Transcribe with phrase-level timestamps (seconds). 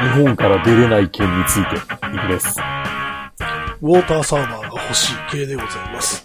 [0.00, 2.58] 日本から出れない件について、いくです。
[3.82, 6.24] ウォーターサーバーが欲しい系でございます。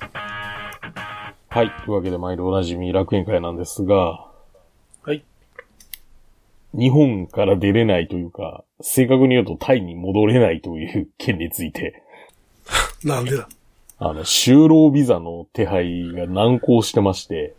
[1.49, 1.69] はい。
[1.83, 4.27] というわけで、毎度おなじみ楽園会なんですが、
[5.03, 5.25] はい。
[6.73, 12.01] 日本から出れないというか、正確に言うとタイに戻れないという件について、
[13.03, 13.49] なんでだ？
[13.99, 17.55] あの、就労ビザの手配が難航してまして、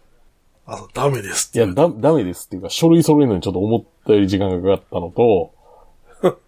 [0.64, 5.52] あ、ダメですっていや、だ、ダメですっていうか、書類揃えるのにちょっと思ったより時間がかかったのと、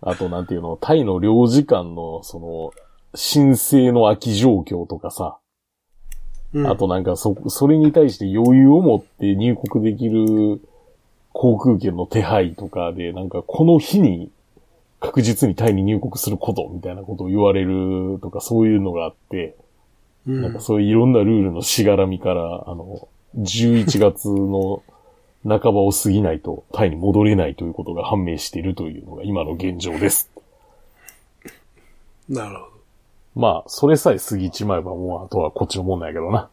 [0.00, 2.72] あと、なんていうの、タイの領事館の、その、
[3.14, 5.38] 申請の空き状況とかさ、
[6.52, 6.66] うん。
[6.66, 10.60] あとなんかそ、それに対して余裕を持って入国できる
[11.32, 14.30] 航空券の手配とかで、なんかこの日に
[15.00, 19.56] 確実にタイに入国することみたいなことを言われるとかそういうのがあって、
[20.26, 20.42] うん。
[20.42, 24.82] なんかそういういろんなルールのしがらみから、あの、11月の
[25.46, 30.30] 半ばを過ぎないとタイに戻れないということが判明しているというのが今の現状です。
[32.28, 32.78] なるほど。
[33.34, 36.48] まあ、それさえ過ぎちまえばもうあとはこっちのもんなんやけどな。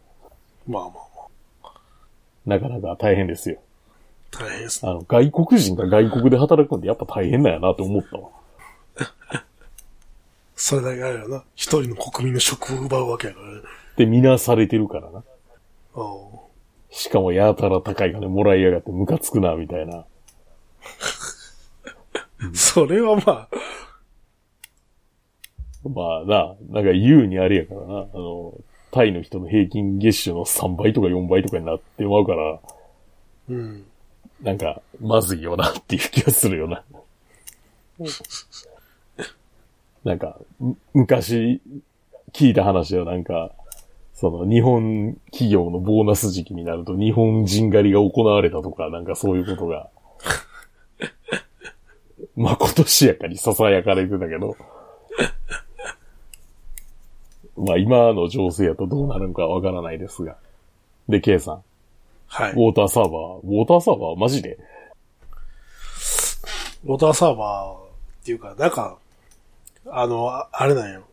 [0.67, 0.99] まあまあま
[1.63, 1.71] あ。
[2.45, 3.57] なかなか大変ですよ。
[4.31, 4.91] 大変ですね。
[4.91, 8.29] あの、外国人が外国で働くんでやっぱ大変だよなって思ったわ。
[10.55, 11.43] それだけあれやな。
[11.55, 13.61] 一人の国民の職を奪うわけやからね。
[13.97, 15.23] で、みなされてるからな。
[15.95, 16.44] お
[16.95, 20.05] しかもやたら高い金もらいやがってムカつくな、みたいな。
[22.39, 23.49] う それはまあ、
[25.89, 27.85] まあな、なんか言うにあれやからな。
[27.85, 28.53] あの、
[28.91, 32.61] タイの人の平均月収の3倍とか4倍とかになってまうから、
[33.49, 33.83] うん。
[34.41, 36.81] なんか、まずいよなっていう気がするよな。
[40.05, 41.61] なんか、む昔
[42.31, 43.51] 聞いた話ではなんか、
[44.15, 49.89] その日本企業のボーナス時期になると日本人狩りが行われたとか、なんかそういうことが、
[52.35, 54.55] まあ今年やかに囁かれてたけど、
[57.57, 60.37] まあ今の情勢やとどうなるんかわからないですが。
[61.09, 61.63] で、K さん、
[62.27, 62.51] はい。
[62.53, 63.11] ウォーターサーバー、
[63.43, 64.57] ウォーターサーバーマジで？
[66.85, 67.83] ウォーターサーバー
[68.21, 68.97] っていうか、なんか、
[69.87, 71.03] あの、ああれなんよ。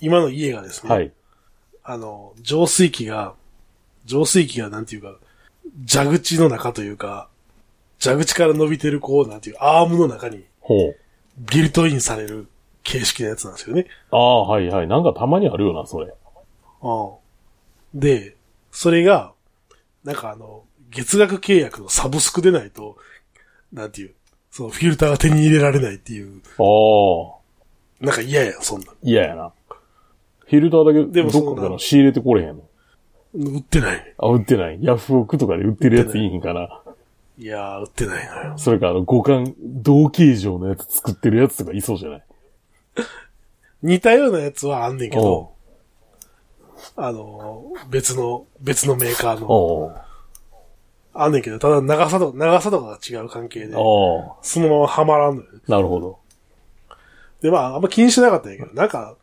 [0.00, 1.12] 今の家がですね、はい。
[1.88, 3.34] あの、浄水器が、
[4.04, 5.16] 浄水器がなんていうか、
[5.88, 7.28] 蛇口の中というか、
[8.02, 10.96] 蛇口から伸びてるこう、なんていう、アームの中にほう。
[11.38, 12.48] ビルトインされる
[12.82, 13.86] 形式のやつなんですよね。
[14.10, 14.88] ああ、はいはい。
[14.88, 16.12] なんかたまにあるよな、それ。
[16.82, 18.00] うん。
[18.00, 18.36] で、
[18.72, 19.32] それが、
[20.02, 22.96] なんかあの、月額契約のサブスクでないと、
[23.72, 24.14] なんていう、
[24.50, 26.62] そのフィルターが手に入れられないっていう、あ
[28.02, 29.52] あ、なんか嫌やん、そんな嫌やな。
[30.48, 32.54] フィルターだけ、どこから仕入れてこれへんの？
[33.34, 33.50] の。
[33.50, 34.14] 売ってない。
[34.18, 34.78] あ、売ってない？
[34.80, 36.82] ヤフオクとかで売ってるやついいんかな？
[37.38, 38.58] いやー、売ってないのよ。
[38.58, 42.24] それか、あの、五感、同形状のやつ作ってるやつとかいそうじゃない？
[43.82, 45.52] 似たようなやつはあんねんけおど、
[46.96, 49.94] あの、別の、別のメーカーの、
[51.12, 55.58] あんねんけど、ただ長さとか、長さとかが違う関係で、そのままはまらんのよね。
[55.68, 56.18] なるほど。
[57.42, 59.16] で、まあ、あんま気にしてなかったんやけど、なんか、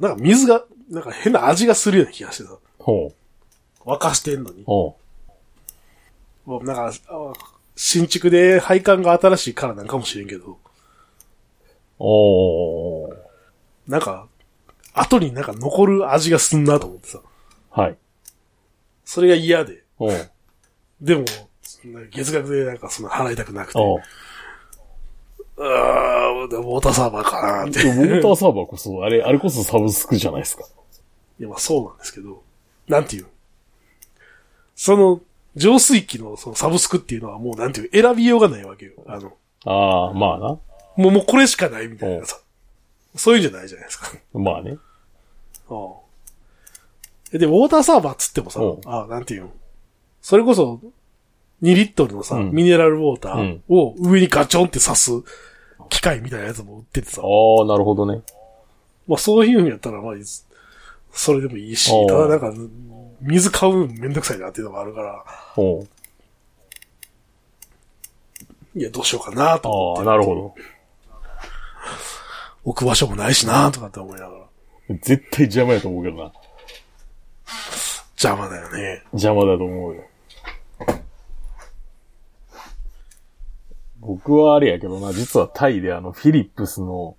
[0.00, 3.12] なんか水が、なんか変な味がするような気がしてさ、ほ
[3.84, 3.88] う。
[3.88, 4.64] 沸かしてんのに。
[4.66, 4.94] おう。
[6.44, 7.32] もうなんか、あ
[7.76, 10.58] 新築で配管が新しいからなんかもしれんけど、
[11.98, 13.18] おう。
[13.86, 14.26] なんか、
[14.94, 17.20] 後になんか残る味がすんなと思ってさ、
[17.70, 17.96] はい。
[19.04, 20.30] それが嫌で、おう。
[21.00, 21.24] でも、
[22.10, 23.98] 月額でなんかそんな払いたくなくて、おう。
[25.58, 27.82] うーん、ウォーターサーバーかなーって。
[27.82, 30.64] ウォーターサーバーこそ、あれ、あれこそサブスクじゃないですか。
[31.40, 32.42] いや、まあそうなんですけど、
[32.86, 33.26] なんていう。
[34.76, 35.20] その、
[35.56, 38.92] 浄水器のそのサブスクっていうのはもうなんていう、選びようがないわけよ。
[39.06, 39.32] あの、
[39.64, 40.46] ああ、まあな。
[40.48, 40.60] も
[40.96, 42.38] う、もうこれしかないみたいなさ。
[43.16, 44.12] そういうんじゃないじゃないですか。
[44.34, 44.78] まあね。
[45.68, 45.88] うん
[47.30, 49.50] えで、ウォーターサーバーっつってもさうん、あなんていうの
[50.22, 50.80] それこそ、
[51.62, 55.10] 2リットルのさ、うんミネラルウォーターうんを上にガチョンって刺す
[55.88, 58.22] 機械みたいなやつも売っててさ、ああ、なるほどね。
[59.06, 60.14] まあそういうふうにやったら、まあ、
[61.12, 62.52] それでもいいしただなんか、
[63.20, 65.24] 水買うのめんどくさいなっていうのがあるから。
[68.76, 70.10] いや、どうしようかなと思ああ、って。
[70.10, 70.54] なるほど。
[72.64, 74.44] 置く場所もないしなとかって思いながら。
[75.02, 76.32] 絶対邪魔やと思うけどな。
[78.22, 79.02] 邪魔だよね。
[79.12, 80.07] 邪魔だと思うよ。
[84.08, 87.14] 僕はあれやけどな、実はタイであの、フィリップスの、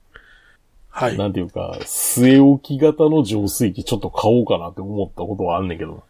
[0.89, 1.17] はい。
[1.17, 6.03] なんていうか、据え置き型の浄水器ちょっと買おうかなって思ったことはあんねんけど。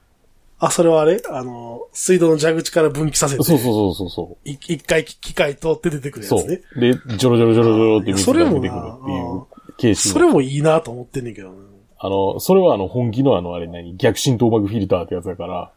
[0.57, 1.21] あ、それはあれ？
[1.29, 6.23] あの、水道の蛇口から分岐させて、そうそうそうそうそい一回機械通って出てくう。
[6.23, 6.47] そう。
[6.47, 6.93] るやつね。
[7.11, 9.45] で、ジョロジョロジョロジョロって水が出てくるっていう
[9.77, 11.55] 形式それもいいなと思ってんねんけどね。
[11.99, 13.97] あの、それはあの、本気のあの、あれ何？
[13.97, 15.71] 逆浸透膜フィルターってやつだから、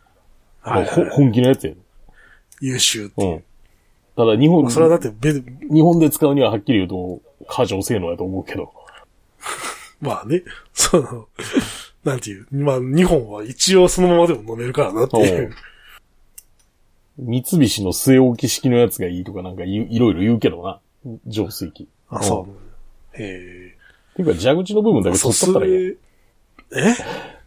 [0.60, 1.78] はい、ほ本気のやつやね
[2.60, 3.34] 優秀っていう。
[3.34, 3.44] うん。
[4.16, 5.42] ただ日本、それはだって別、
[5.72, 8.72] 日本で使うにははっきり言うと、過剰性能やと思うけど。
[10.00, 10.42] まあね、
[10.74, 11.28] その、
[12.04, 15.54] なんていう、まあ日本は一応そのままでも飲めるからなっていう。
[17.18, 20.80] 三菱の据え置き式のやつがいいとかなんかいいろいろ言うけどな。
[21.26, 21.88] 浄水器。
[22.08, 23.16] あ、そう。
[23.22, 23.76] へ
[24.16, 25.04] ていうか、蛇口の部分え。
[25.04, 25.82] だけ取っとったらいいやん。
[25.84, 25.96] い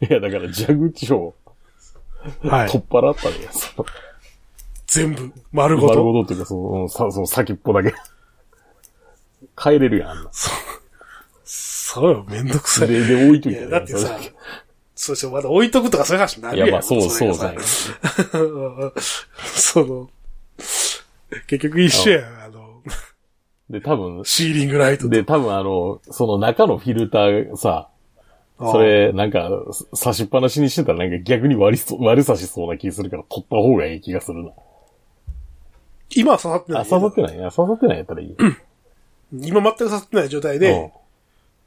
[0.01, 0.13] え？
[0.13, 1.35] や、だから蛇口を
[2.43, 2.69] はい。
[2.69, 3.53] 取っ払ったらいいやん。
[4.95, 5.91] 全部、丸ごと。
[5.95, 7.93] 丸ごとっていうか、その、うんさその先っぽだけ。
[9.61, 10.29] 変えれるやん、あんな。
[11.43, 12.87] そうよ、めんどくさい。
[12.87, 14.17] で、で、置いといてねだってさ
[14.95, 16.67] そうしてまだ置いとくとかそういう話になるやん。
[16.67, 17.43] いや、まあ、そう、そうそ。
[19.83, 20.09] その、
[21.47, 22.81] 結局一緒やん、あの、
[23.69, 25.09] で、多分、シーリングライトと。
[25.09, 27.89] で、多分あの、その中のフィルターさ、
[28.57, 29.49] それ、なんか、
[29.93, 34.51] 差しっぱなしにしてたらなんか逆に割りそう、悪さしそうな気するから取った方がいい気がするな。
[36.09, 36.81] 今は刺さってない。
[36.81, 38.35] あ、刺さってない刺さってないやったらいい。
[39.31, 40.91] 今全く刺さってない状態で、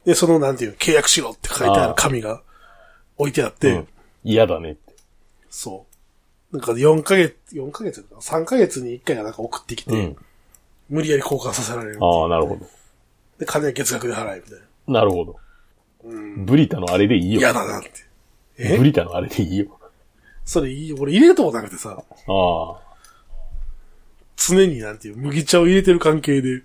[0.05, 2.41] で、その、なんていう、契約しろって書いてある紙が
[3.17, 3.87] 置いてあって、うんうん
[4.21, 4.95] 嫌だねって。
[5.49, 5.85] そ
[6.51, 6.57] う。
[6.57, 10.17] なんか4ヶ月、4ヶ月かな ?3 ヶ月に1回がなんか送ってきて、うん。
[10.89, 11.99] 無理やり交換させられる。
[12.03, 12.67] ああ、なるほど。
[13.37, 14.93] で、金は月額で払え、みたいな。
[14.99, 15.37] なるほど。
[16.03, 16.45] うん。
[16.45, 17.39] ブリタのあれでいいよ。
[17.39, 17.91] 嫌だなって。
[18.57, 18.77] え？
[18.77, 19.79] ブリタのあれでいいよ。
[20.43, 22.77] それいい俺入れるとこなくてさ、ああ。
[24.47, 26.61] 常になんていう、麦茶を入れてる関係で、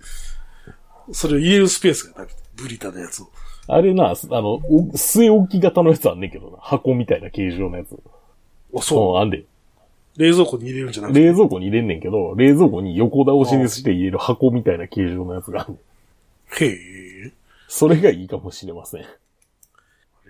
[1.11, 3.29] それを入れるスペースがなくて、ブリタのやつを。
[3.67, 6.57] あれな、あの、お据え置き型のやつあんねんけどな。
[6.59, 7.97] 箱みたいな形状のやつ。
[8.75, 9.15] あ、そう。
[9.15, 9.45] うん、あんで。
[10.17, 11.19] 冷蔵庫に入れるんじゃなくて。
[11.19, 16.63] 冷蔵庫に入れんねんけど、冷蔵庫に横倒しにして入れる箱みたいな形状のやつがあんねん。
[16.63, 17.31] へえ。
[17.67, 19.01] それがいいかもしれません。
[19.01, 19.07] 冷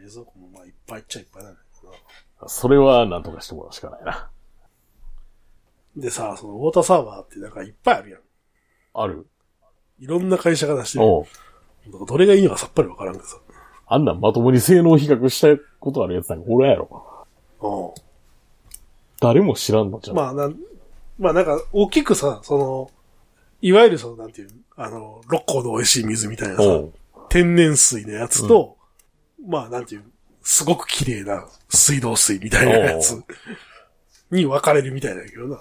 [0.10, 2.50] 蔵庫もまあいっぱいっちゃいっぱいなんだけどな。
[2.50, 4.30] それはなんとかしてもらうしかないな。
[5.96, 8.20] でさ、そのウォーターサーバーってなんかいっぱいあるやん。
[8.94, 9.28] ある
[10.00, 11.06] いろんな会社が出してる。
[11.06, 11.26] おう
[12.08, 13.38] どれがいいのかさっぱりわからんけどさ。
[13.88, 17.24] あんなんまともに性能比較したことあるやつなんかおらんやろ。
[17.62, 18.00] う
[19.22, 20.18] 誰も知らんのじゃん。
[20.18, 20.20] ん。
[20.20, 20.56] まあなん、
[21.20, 22.92] まあなんか大きくさ、その、
[23.62, 26.64] いわゆるそのなんていう、あの、六甲の美味しい水みたいなさ、
[27.30, 28.78] 天然水のやつと、
[29.48, 30.04] まあなんていう、
[30.42, 33.24] すごく綺麗な水道水みたいなやつ
[34.32, 35.60] に分かれるみたいだけどな。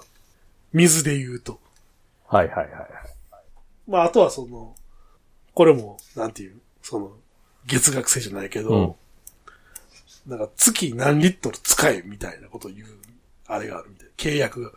[0.75, 1.59] 水で言うと。
[2.27, 2.89] はいはいはいはい。
[3.87, 4.75] まああとはその、
[5.53, 7.13] これも、なんていう、その、
[7.65, 8.97] 月額制じゃないけど、
[10.27, 12.87] なんか月何リットル使えみたいなことを言う、
[13.47, 14.11] あれがあるみたいな。
[14.17, 14.71] 契約が。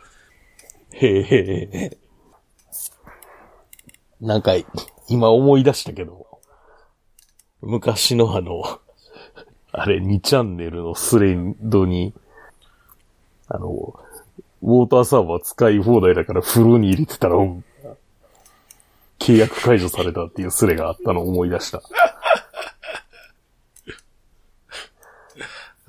[0.93, 1.97] へえへえへえ。
[4.21, 4.53] なんか、
[5.09, 6.39] 今思い出したけど、
[7.61, 8.79] 昔のあの、
[9.73, 12.13] あれ、2チャンネルのスレンドに、
[13.49, 13.99] あの、
[14.61, 17.35] ウォーターサーバー使い放題だから風呂に入れてたら、
[19.19, 21.81] 契約解除されたっていうスレがあったのを思い出した。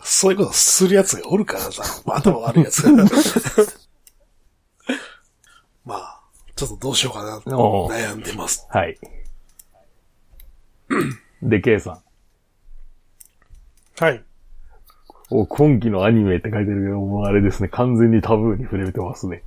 [0.02, 3.04] そういうことするやつがおるからさ、まあ頭悪いやつが。
[5.84, 6.20] まあ、
[6.54, 8.66] ちょっとどうしようかな悩んでます。
[8.70, 8.98] はい。
[11.42, 12.02] で、ケイさん。
[14.04, 14.24] はい。
[15.30, 19.42] お今期のアニメって書いてるけど、もうあれですね、完全にタブーに触れてますね。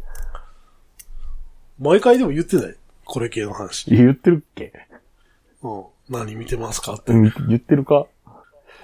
[1.80, 2.76] 毎回でも言ってない？
[3.06, 3.90] これ系の話。
[3.90, 4.72] 言ってるっけ？
[5.62, 5.84] うん。
[6.10, 7.12] 何見てますかって。
[7.12, 8.06] うん言ってるか？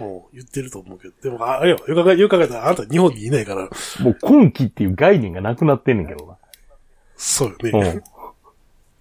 [0.02, 0.22] うん。
[0.34, 1.14] 言ってると思うけど。
[1.22, 3.70] でも、ああれよ、よく考え、よく考えたらあなた日本にいないから、
[4.02, 6.38] もう今期っていう概念がなくなってんねんけど
[7.16, 7.94] そうよな。
[7.94, 8.02] ね。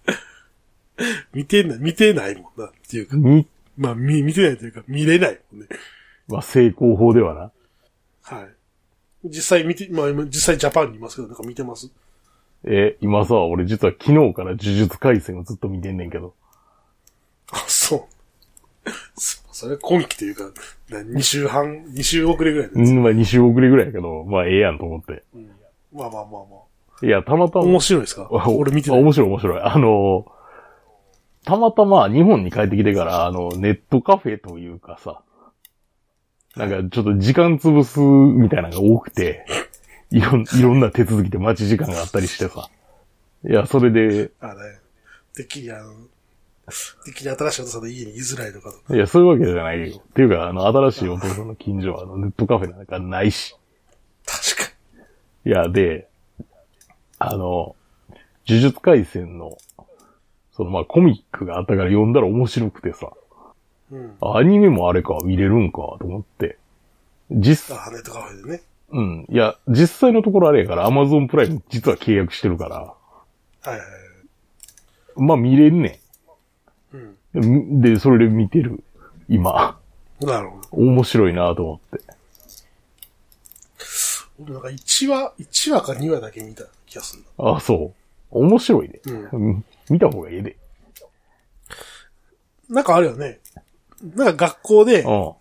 [1.33, 2.67] 見てない、見てないもんな。
[2.67, 3.23] っていうかう、ん。
[3.23, 5.67] に、まあ、見、見てないというか、見れないもんね。
[6.27, 7.51] は成功法ではな。
[8.35, 8.49] はい。
[9.25, 11.91] 実際見て、まあ今、実際ジャパンにいますけど、なんか見てます？
[12.65, 16.33] え、今さ、俺実は昨日から呪術回戦をずっと見てんねんけど。
[17.51, 18.07] あ、そ
[18.85, 18.89] う。
[19.15, 20.43] そそれ今期というか、
[20.89, 25.23] な2週半、2週遅れぐらいのやつうん、まあ2週遅れぐらいやけど、まあええやんと思って。
[25.35, 25.49] うん
[25.91, 26.41] まあまあまあ
[27.01, 27.61] まいや、たまたあ。
[27.63, 27.67] ま。
[27.69, 28.29] 面白いですか？
[28.31, 29.01] あ俺見てない。
[29.01, 29.61] 面白い面白い。
[29.61, 30.25] あの、
[31.45, 35.21] たまたま日本に帰ってきてから、あの、ネットカフェというかさ、
[36.55, 39.45] なんかちょっと時間潰すみたいなのが多くて、
[40.11, 42.69] いろん、いろんな手続きで待ち時間があったりしてさ。
[43.47, 44.79] いや、それで、あね。
[45.35, 45.93] てっきりあの、
[47.05, 48.95] てっきり新しいお父さんの家に居づらいのかと。
[48.95, 49.97] いや、そういうわけじゃないよ。
[49.97, 53.55] っていうか、あの、新しいお父さんの近所は、あの、ネットカフェなんかないし。
[54.25, 54.73] 確か
[55.45, 56.09] いや、で、
[57.19, 57.75] あの、
[58.47, 59.57] 呪術回戦の、
[60.51, 63.11] そのまあコミックがあったから読んだら面白くてさ、
[63.91, 64.17] うん。
[64.21, 66.57] アニメもあれか、見れるんか、と思って。
[67.31, 68.61] 実、あ、ネットカフェでね。
[68.91, 69.25] うん。
[69.29, 72.95] いや、実際のところあれやから、アマゾンプライム実は契約してるから、は
[73.65, 73.87] いはいはい。
[75.15, 75.99] まあ見れんね
[77.33, 77.45] うん。
[77.45, 77.81] ん。
[77.81, 78.83] で、それで見てる。
[79.27, 79.77] 今。
[80.21, 80.67] なるほど。
[80.71, 82.05] 面白いなと思って。
[84.41, 87.93] 俺なんか1話、1話か2話だけ見た気がするああ、そう。
[88.31, 89.01] 面白いね。
[89.05, 89.13] な。
[89.13, 89.29] うん。
[89.31, 89.65] うん。
[89.89, 90.55] 見た方がええで。
[92.69, 93.39] なんかあるよね。
[94.15, 95.33] なんか学校で、うん。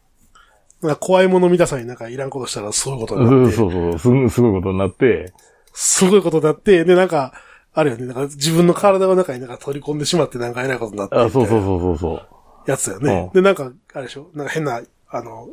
[0.81, 5.33] なんか怖いもの見たさになんかいらんことしたらそういうことうんになって、そうそう、すんすごいことになって、
[5.73, 7.33] すごいことになって、で、なんか、
[7.75, 8.07] あるよね。
[8.07, 11.17] なんか自分の体の中になんか取り込んでしまってなんか偉いことになって。
[11.17, 11.63] あ、そうそうう。
[11.63, 12.27] そうそうそう。
[12.71, 13.31] やつだよね。
[13.33, 14.31] うんで、なんか、あれでしょ？
[14.35, 15.49] なんか変な、あの、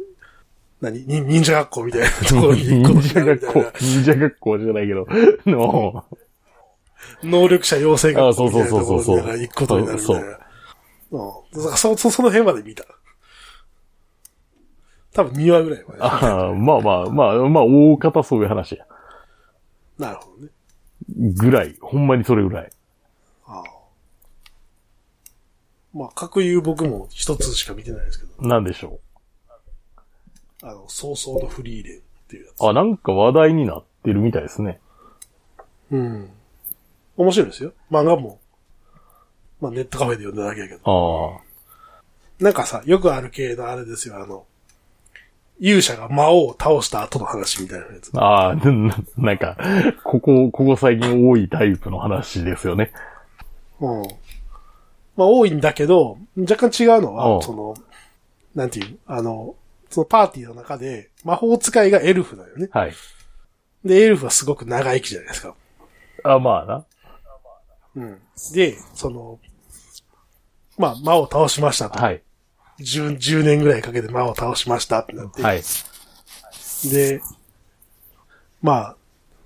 [0.81, 1.05] 何？
[1.05, 5.07] に忍者学校みたいなところに行くこと忍者学校になるみたいな。、忍者学校じゃないけど、
[5.45, 6.05] の、
[7.23, 10.39] 能力者養成学校みたいなところに行くことになるみたいな。
[11.15, 11.59] うん。
[11.59, 12.83] だからそ、 そ、その辺まで見た。
[15.13, 15.99] 多分2話ぐらいまで。
[16.01, 18.85] あまあまあまあ、まあ、大方そういう話や。
[19.97, 20.51] なるほどね。
[21.35, 21.75] ぐらい。
[21.79, 22.69] ほんまにそれぐらい。
[23.45, 23.63] ああ。
[25.93, 28.99] まあ、各言う僕も一つしか見てないですけど、なんでしょ
[30.61, 32.61] あの、早々のフリーレンっていうやつ。
[32.61, 32.67] う。
[32.67, 34.81] あ、なんか話題になってるみたいですね。
[35.91, 36.29] うん。
[37.15, 37.71] 面白いですよ。
[37.89, 38.39] 漫画も。
[39.61, 41.41] まあ、ネットカフェで読んだだけやけど。
[42.39, 44.45] なんかさ、よくある系のあれですよ、あの、
[45.59, 48.11] 勇者が魔王を倒した後の話みたいなやつ。
[48.13, 49.57] ああ、な なんか、
[50.03, 52.91] ここ、ここ最近多いタイプの話ですよね。
[53.79, 54.03] うん。
[55.15, 57.75] まあ、多いんだけど、若干違うのうは、んその、
[58.53, 59.55] なんていう、あの、
[59.89, 62.67] そのパーティーの中で、魔法使いがエルフだよね。
[62.71, 62.93] はい。
[63.85, 65.55] で、エルフはすごく長生きじゃないですか。
[66.23, 66.85] あ、まあな。
[67.95, 68.19] うん。
[68.53, 69.39] で、その、
[70.77, 71.99] まあ、魔を倒しましたと。
[71.99, 72.21] はい。
[72.79, 75.41] 10, 10年ぐらいかけて魔を倒しましたってなって。
[75.41, 75.61] はい。
[76.89, 77.21] で、
[78.61, 78.95] まあ、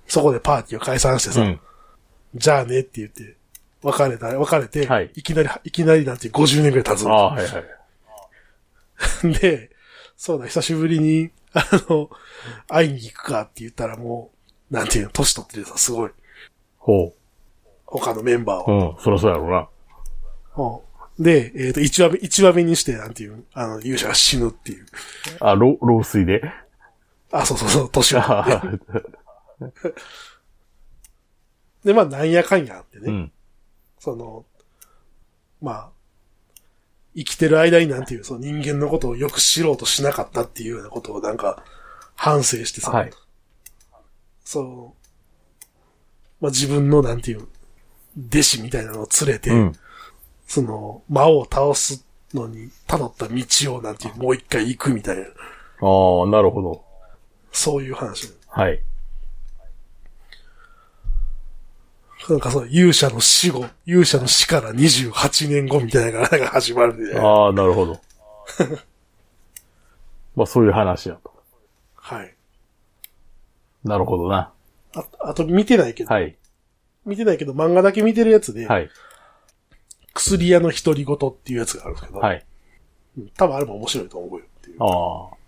[0.06, 1.60] そこでパーティーを解散してさ、うん。
[2.34, 3.36] じゃあねって言って、
[3.82, 7.60] 別れた、別れて、はいいきなり、いきなりなんて50年ぐらい経つのああ、はいは
[9.30, 9.32] い。
[9.40, 9.70] で、
[10.16, 12.10] そうだ、久しぶりに、あの、
[12.68, 14.32] 会いに行くかって言ったらも
[14.70, 16.10] う、なんていうの、年取っててさ、すごい、
[16.78, 17.14] ほ
[17.90, 18.78] 他のメンバーう。
[18.78, 18.88] は。
[18.90, 19.68] うん、そりゃそうやろうな。
[20.56, 24.86] うんで、えっ、と、一話目、一話目にして、なんていう、あの、勇者が死ぬっていう。
[25.40, 26.42] あ、老、老衰で？
[27.30, 29.94] あ、そうそうそう、年をあ取って。
[31.84, 33.04] で、まあ、なんやかんやあってね。
[33.06, 33.32] うん。
[33.98, 34.46] その、
[35.60, 35.90] まあ、
[37.14, 41.62] 生きてる間になんていう、その人間のことをよく知ろうとしなかったっていうようなことをなんか、
[42.14, 43.10] 反省してさ、はい。
[44.42, 45.64] そう、
[46.40, 47.46] まあ自分のなんていう、
[48.18, 49.72] 弟子みたいなのを連れて、うん。
[50.46, 56.84] その、魔王を倒すのに辿った道をなんていう、もう一回行くみたいな、ああ、なるほど。
[57.52, 58.32] そういう話。
[58.48, 58.82] はい。
[62.28, 67.22] なんかそう、勇者の死後、勇者の死から28年後みたいなのが 始まるみたいな。
[67.26, 68.00] ああ、なるほど。
[70.36, 71.32] まあ、そういう話やと。
[71.96, 72.34] はい。
[73.84, 74.52] なるほどな。
[74.94, 76.36] ああと見てないけど、はい。
[77.04, 78.90] 見てないけど漫画だけ見てるやつで、はい。
[80.12, 82.44] 薬屋の独り言っていうやつがあるんですけど、はい。
[83.18, 84.76] うん多分あれも面白いと思うよっていう。
[84.80, 85.40] ああ。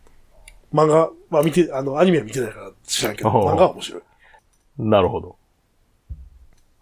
[0.75, 4.02] 漫画、まあ見て、あの、アニメは見てないから知らんけど、漫画は面白い。
[4.78, 5.37] なるほど。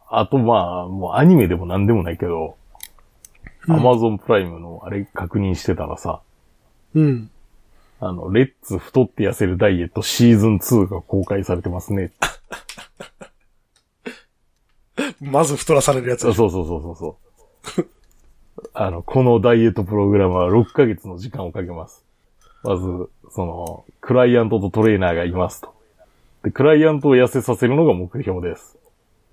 [0.09, 2.57] あと、まあ、もうアニメでも何でもないけど、
[3.69, 6.23] アマゾンプライムのあれ確認してたらさ、
[6.95, 7.31] うん。
[8.01, 12.13] あの、レッツ太って痩せるダイエットシーズン2が公開されてますね。
[15.21, 17.19] まず太らされるやつそうそうそうそうそ
[17.79, 17.87] う。
[18.75, 22.05] あの、このダイエットプログラムは6ヶ月の時間をかけます。
[22.63, 22.83] まず、
[23.31, 25.75] その、クライアントとトレーナーがいますと。
[26.43, 28.77] で、クライアントを痩せさせるのが目標です。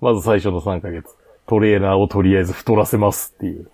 [0.00, 1.14] まず最初の3ヶ月。
[1.46, 3.70] トレーナーをとりあえず太らせますっていう。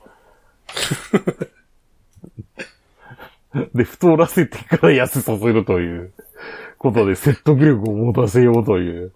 [3.74, 6.12] で、太らせてから痩せさせるという
[6.78, 9.12] ことで説得力を持たせようという。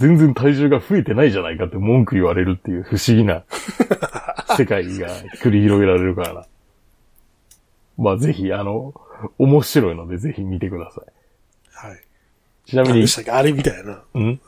[0.00, 3.44] 全然体重が増えてないじゃないかって文句言われるっていう不思議な
[4.56, 5.08] 世界が
[5.42, 6.46] 繰り広げられるからな。
[7.98, 8.94] まあぜひ、あの、
[9.38, 11.86] 面白いのでぜひ見てください。
[11.88, 12.00] はい。
[12.64, 13.92] ちなみにあれみたいな。
[14.18, 14.40] ん？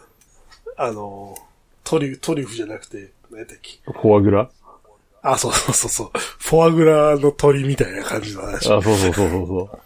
[0.79, 1.37] あの、
[1.85, 3.79] トリュフ、トリュフじゃなくて、何やったっけ？
[3.85, 4.49] フォアグラ？
[5.21, 6.11] あ、そうそうそうそう。
[6.39, 8.73] フォアグラの鳥みたいな感じの話。
[8.73, 9.79] あ、そうそうそうそうそ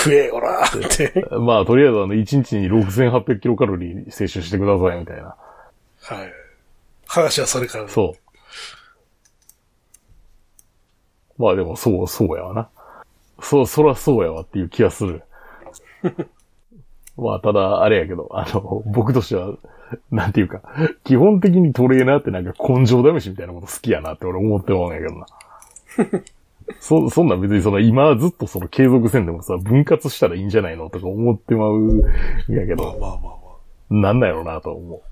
[0.00, 1.26] 食え、おらーって。
[1.36, 5.36] まあ、とりあえずあの、1日に6800キロカロリー摂取してください、みたいな。
[6.02, 6.32] はい。
[7.06, 8.20] 話はそれからねそう。
[11.42, 12.70] まあでも、そう、そうやわな。
[13.42, 15.22] そう、そらそうやわっていう気がする。
[17.18, 19.54] まあ、ただ、あれやけど、あの、僕としては、
[20.10, 20.62] なんていうか、
[21.04, 25.26] 基本的にトレーナーってなんか根性試しみたいなこと好きやなって俺思ってまうんやけどな。
[26.80, 32.00] そ、そんなん別にその今ずっとその継続せんでもさ、分割したらいいんじゃないのとか思ってまうん
[32.48, 33.94] やけど、まあまあまあまあ。
[33.94, 35.02] なんなんやろうなと思う。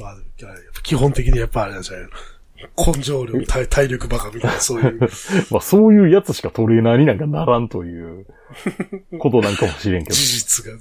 [0.00, 0.28] まあ、でも
[0.82, 2.10] 基本的にやっぱあれなんじゃないの？
[2.92, 4.98] 根性力、体体力バカみたいな、そういう。
[5.50, 8.26] まあそういうやつしかトレーナーになんかならんという
[9.18, 10.14] ことなんかもしれんけど。
[10.14, 10.72] 事実が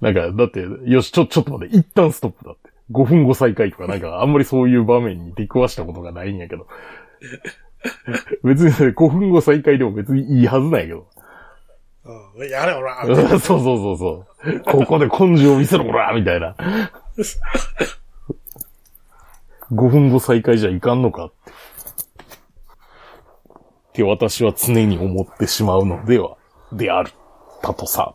[0.00, 2.56] なんか、だって、よし、ちょ、ちょっと待って、一旦ストップだ。
[2.92, 6.66] 5分後再開とか、なんか、あんまりそういう場面に出くわしたことがないんやけど。
[8.44, 11.06] 別に、5分後再開でも別にいいはずなんやけど。
[12.36, 14.60] うんやれ、おらーそうそうそうそう。
[14.60, 16.56] ここで根性を見せろ、こらみたいな。
[19.70, 21.52] 5分後再開じゃいかんのかって。
[23.92, 26.36] って私は常に思ってしまうのでは、
[26.72, 27.12] である。
[27.62, 28.14] たとさ。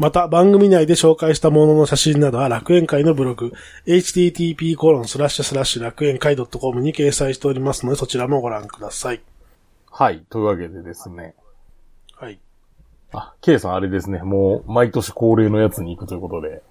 [0.00, 3.52] また、番組内で紹介したものの写真などは楽園会のブログ、
[3.86, 9.20] http コロンスラッシュスラッシュ楽園会 .com に掲載しておりますので、そちらもご覧ください。
[9.90, 10.24] はい。
[10.30, 11.34] というわけでですね。
[12.14, 12.38] はい。
[13.12, 14.22] あ、K さんあれですね。
[14.22, 16.62] もう毎年恒例のやつに行くということで。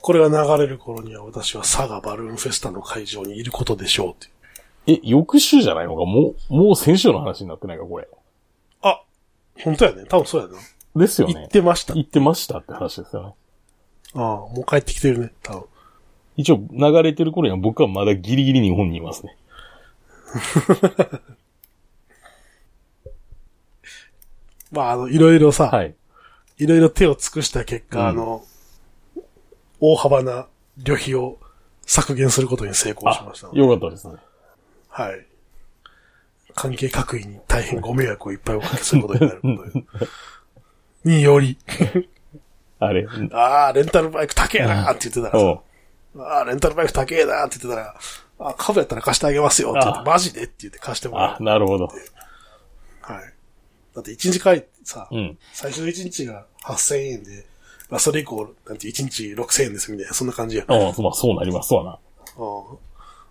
[0.00, 4.28] これが流れる頃には私は佐賀バルーンフェスタの会場にいることでしょうって。
[4.86, 6.04] え、翌週じゃないのか？
[6.04, 8.06] もう、もう先週の話になってないか、これ。
[8.82, 9.02] あ、
[9.64, 10.04] 本当やね。
[10.08, 10.54] 多分そうやな。
[10.96, 11.48] ですよね言っ。
[11.48, 11.94] てました。
[11.94, 13.34] 言ってましたって話ですよね。
[14.14, 15.32] ああ、もう帰ってきてるね。
[15.42, 15.64] 多分。
[16.36, 19.36] 一応流れてる頃には僕はまだギリギリ日本にいますね。
[24.72, 25.94] まあ、あの、いろいろさ、はい。
[26.58, 28.44] いろいろ手を尽くした結果、うんあの、
[29.80, 30.46] 大幅な
[30.78, 31.38] 旅費を
[31.82, 33.48] 削減することに成功しあました。
[33.52, 34.14] よかったですね。
[34.88, 35.26] はい。
[36.54, 39.84] 関係各位に大変ご迷惑をいっぱいおかけすることになることで。
[41.04, 41.58] により、
[42.78, 43.06] あれ。
[43.32, 45.62] ああ、レンタルバイク高えなって言ってたらお
[46.16, 47.94] さ、ああ、レンタルバイク高えなって言ってたら、
[48.40, 51.42] あ、株やったら貸してあげますよって言って、あマジでって言って貸してもらあ、う。
[51.42, 51.84] なるほど。
[51.86, 51.94] はい。
[53.94, 55.38] だって1日帰ってさ、うん。
[55.52, 57.44] 最初の1日が8000円で、
[57.90, 60.64] まあそれ以降、なんて1日6000円ですみたいな、そんな感じや。
[60.68, 61.98] ああ、まあそうなりますわな。
[62.38, 62.78] うん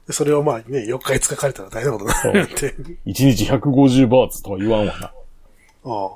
[0.10, 2.74] でそれをまあね、4日5日借りたら大変なことになるって。
[3.06, 5.14] 1日150バーツとは言わんわな。
[5.84, 6.10] うん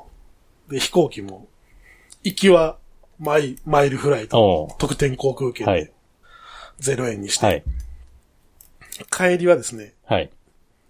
[0.70, 1.48] で、飛行機も、
[2.24, 2.78] 行きは
[3.20, 5.94] マイマイルフライト、お特典航空券はいで。
[6.82, 7.64] 0円にして、はい。
[9.12, 10.30] 帰りはですね、はい。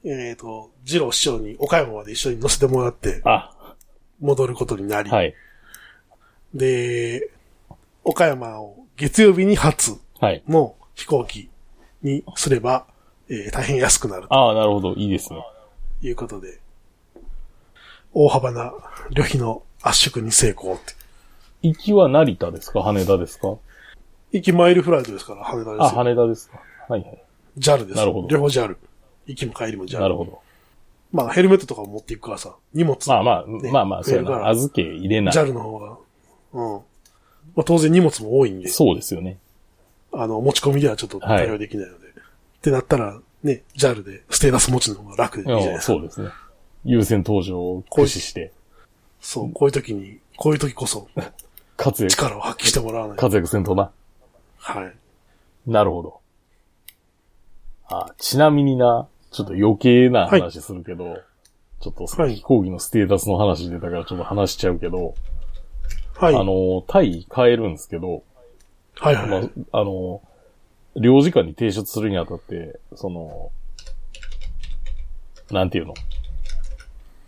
[0.06, 3.76] えっ、と、ジロー師匠に岡山まで一緒に乗せてもらってあ、
[4.20, 5.34] 戻ることになり、はい。
[6.54, 7.30] で、
[8.04, 10.44] 岡山を月曜日に初はい。
[10.48, 11.50] の飛行機
[12.02, 12.86] にすれば、
[13.30, 14.94] えー大変安くなるああ、なるほど。
[14.96, 15.40] いいですね。
[16.02, 16.60] ということで、
[18.14, 18.74] 大幅な
[19.12, 20.94] 旅費の圧縮に成功って。
[21.62, 22.82] 行きは成田ですか？
[22.82, 23.56] 羽田ですか？
[24.32, 25.98] 行きマイルフライトですから、羽田あ、ですよ。
[25.98, 27.24] 羽田ですかはいはい。
[27.58, 27.98] JAL です。
[27.98, 28.76] なるほど両方 JAL。
[29.28, 30.00] 行きも帰りも JAL。
[30.00, 30.40] なるほど。
[31.12, 32.98] まあ、ヘルメットとかも持っていくからさ、荷物。
[33.08, 34.48] まあまあ、ねまあまあ、そうやな。
[34.50, 35.36] 預け入れない。
[35.36, 35.98] JAL の方が。
[36.54, 36.82] うん。
[37.56, 39.38] まあ当然荷物も多いんで、そうですよね。
[40.12, 42.08] あの、持ち込みではちょっと対応できないので。
[42.08, 42.12] っ
[42.62, 45.94] てなったら、ね、JAL でステータス持ちの方が楽でいいじゃないうんですか。
[45.94, 46.30] そうですね。
[46.86, 48.52] 優先登場を駆使して、
[49.22, 51.08] そう、こういう時に、こういう時こそ
[51.78, 53.22] 活躍、力を発揮してもらわないと。
[53.22, 53.92] 活躍せんとな。
[54.58, 54.94] はい。
[55.70, 56.20] なるほど。
[57.88, 61.18] あ、ちなみにな、ちょっと余計な話するけど、
[61.80, 65.16] ちょっとはい飛行機のステータスの話出たからちょっと話しちゃうけど、
[66.16, 66.36] はい。
[66.36, 68.24] あの、タイ帰るんですけど、
[68.96, 69.52] はいはい、まはい。
[69.72, 70.22] あ、あの、
[70.96, 73.52] 領事館に提出するにあたって、その、
[75.52, 75.94] なんていうの？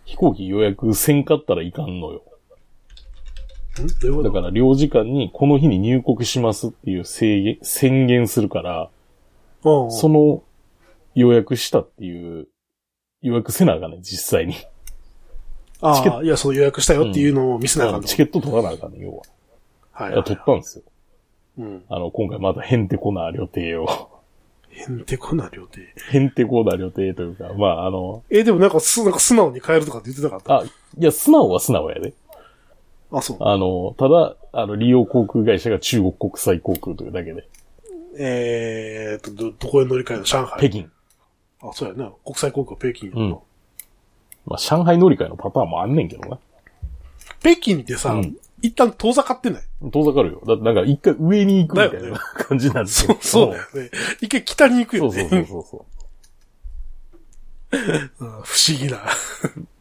[0.06, 2.22] 飛行機予約せんかったらいかんのよ。
[3.82, 3.86] ん？
[3.86, 4.30] どういうこと？
[4.30, 8.90] だから領事館にこの日に入国しますっていう制限、宣言するから、
[9.64, 10.42] うんうんその
[11.14, 12.46] 予約したっていう、
[13.22, 14.54] 予約せなあかんねん、実際に。
[15.80, 19.22] ああ、いや、その予約したよっていうのを見せなあかんとチケット取らなあかんねん、要は。
[19.90, 20.84] はいいや、取ったんですよ。
[21.58, 21.84] うん。
[21.88, 24.15] あの、今回またヘンテコな旅程を、
[24.76, 25.80] へんてこな料亭。
[26.10, 32.12] ヘンテコな旅程というか、まあ、あの、え、でもなんかす、なんか素直に変えるとかって言ってなかったあ、いや、素直は素直やで。
[33.10, 33.36] あ、そう。
[33.40, 37.48] あの、ただ、あの、利用航空会社が中国国際航空というだけで、
[38.18, 40.58] えーと、ど、どこへ乗り換えるの上海。
[40.58, 40.88] 北京。
[41.62, 42.12] あ、そうやな。
[42.24, 43.30] 国際航空北京やな、うん
[44.46, 46.38] まあ、上海乗り換えのパターンもあんねんけどな。
[47.40, 48.36] 北京ってさ、うん
[48.66, 50.42] 一旦遠ざかってない遠ざかるよ。
[50.46, 53.50] だってなんか一回上に行くみたいな感じなんですよそう、。
[53.50, 53.90] そうだよね。
[54.20, 55.20] 一回北に行くよね。
[55.20, 55.80] そうそうそうそう。
[58.20, 59.00] うん不思議な。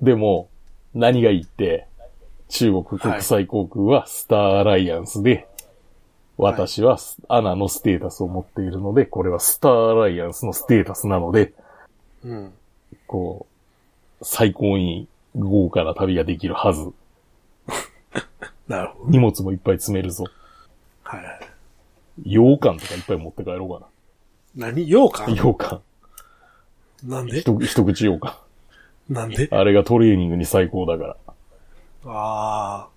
[0.02, 0.50] でも、
[0.94, 1.88] 何がいいって、
[2.50, 5.48] 中国国際航空はスターアライアンスで、
[6.38, 11.54] 私はスアナのステータスを持っているので、これはスターアライアンスのステータスなので、
[12.24, 12.54] うん。
[13.08, 13.48] こ
[14.22, 16.92] う、最高に豪華な旅ができるはず。
[18.68, 19.12] なるほど。
[19.12, 20.26] 荷物もいっぱい詰めるぞ。
[21.04, 21.40] はいはい。
[22.24, 23.88] 羊羹とかいっぱい持って帰ろうか
[24.56, 24.86] 何？
[24.86, 25.10] 羊な。
[25.10, 25.82] 羹羊羹。
[27.04, 27.40] なんで？
[27.40, 28.34] 一一口羊羹。
[29.10, 29.50] なんで？
[29.52, 31.18] あれがトレーニングに最高だから。
[32.06, 32.90] ああ。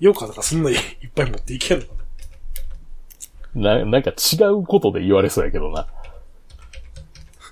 [0.00, 0.82] 羊羹とかそんなにいっ
[1.14, 1.86] ぱい持っていけんの？
[3.54, 5.86] な、なんか違うことで言われそうやけどな。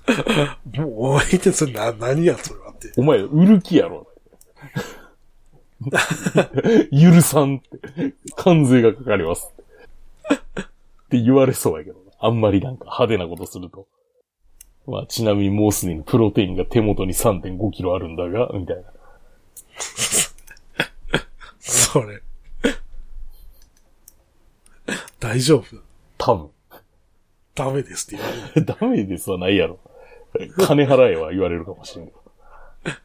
[0.77, 2.91] もう、お前ってそれな、何やそれはって。
[2.97, 4.07] お前、売る気やろ。
[6.91, 8.13] 許さんって。
[8.35, 9.51] 関税がかかります。
[10.31, 10.65] っ
[11.09, 12.11] て言われそうやけどな。
[12.19, 13.87] あんまりなんか派手なことすると。
[14.85, 18.83] まあ、ちなみにもうすでにプロテインが手元に3.5キロあるんだが、みたいな。
[21.59, 22.21] それ。
[25.19, 25.77] 大丈夫？
[26.17, 26.49] 多分。
[27.55, 28.65] ダメですって言われる。
[28.65, 29.79] ダメですはないやろ。
[30.57, 32.11] 金払えは言われるかもしれん。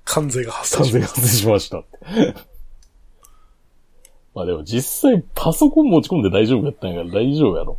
[0.04, 1.20] 関税が発関税生します。
[1.20, 1.98] 発生しましたって。
[4.38, 7.77] まあでも実際パソコン持ち込んで大丈夫やったんやから大丈夫やろ。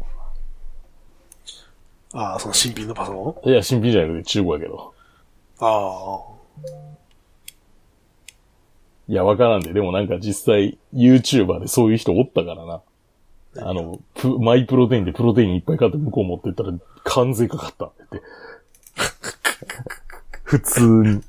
[2.11, 3.49] ああ、その新品のパソコン？
[3.49, 4.93] いや、新品じゃなくて中古やけど。
[5.61, 6.21] あ
[9.07, 9.71] いや、わからんで。
[9.71, 12.81] でもなんか実際 YouTuber でそういう人おったからな。
[13.59, 16.73] あの、プマイプロテインでプロテインいっぱい買って向こう持ってったら
[17.05, 18.21] 関税かかったって。
[20.43, 21.07] 普通に。
[21.15, 21.21] あ、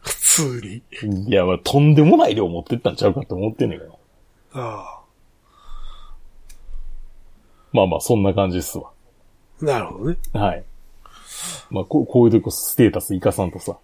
[0.00, 0.60] 普通
[1.04, 1.28] に？
[1.28, 3.96] いや、まあ、とんでもない量持ってったんちゃうかって思ってんねんけど。
[4.58, 5.02] あ
[7.72, 8.90] まあまあ、そんな感じっすわ。
[9.62, 10.16] あ、なるほどね。
[10.32, 10.64] はい。
[11.70, 13.78] まあ、こうこういうとこステータス生かさんとさ、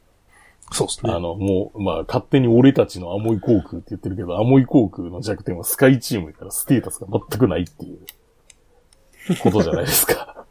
[0.72, 1.12] そうですね。
[1.12, 7.98] あの、もう、まあ、勝手に俺たちのアモイ航空って言ってるけど、アモイ航空の弱点はスカイチームやからステータスが全くないっていう
[9.42, 10.46] ことじゃないですか。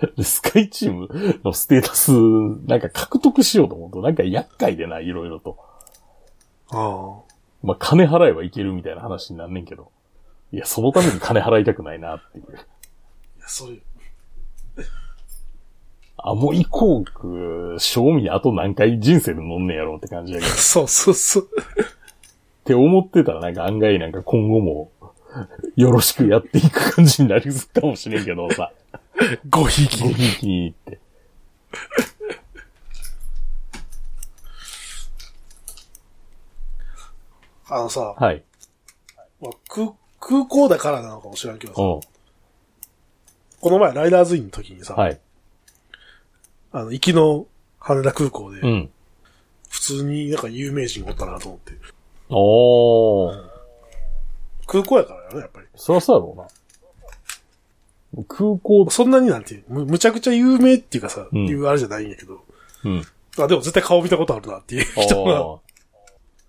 [0.16, 1.08] でスカイチーム
[1.42, 5.56] のステータス、なんか獲得しようと思うと、なんか厄介でない、いろいろと。
[6.70, 7.27] あ
[7.62, 9.90] まあ、金払えばいけるみたいな話になんねんけど。
[10.52, 12.44] いや、そのために金払いたくないなっていう。
[12.50, 12.52] あ。
[12.52, 12.54] い
[13.40, 13.78] や、それ、
[16.20, 20.50] アモイ航空、賞味あと何回人生で乗んねやろうって感じやけど。
[20.56, 21.44] そうそうそう。
[21.44, 24.90] って思ってたらなんか案外なんか今後も
[25.76, 28.72] よろしくやっていく感じになるかもしれんけどさ。
[29.48, 30.08] ごひいきご。
[30.10, 30.98] ひいきにって。
[37.68, 38.42] あのさ、はい。
[39.40, 42.00] まあ、空、空港だからなのかもしれんけどさ、うん。
[43.60, 45.20] この前ライダーズインの時にさ、はい。
[46.72, 47.46] あの、行きの
[47.78, 48.90] 羽田空港で、うん。
[49.68, 51.72] 普通になんか有名人おったなと思って。
[52.30, 53.44] おー。
[54.66, 55.66] 空港やからやね、やっぱり。
[55.74, 56.48] そらそうやろ
[58.14, 58.24] うな。
[58.28, 62.44] 空港、そんなになんていう、むむちゃくちゃ有名っていうかさ、うんいうあれじゃないんやけど、
[62.84, 63.02] うん。
[63.38, 65.58] あ、でも絶対顔見たことあるなっていうあ人が、ー